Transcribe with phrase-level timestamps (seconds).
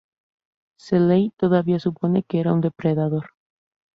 [0.79, 3.35] Seeley todavía supone que era un depredador.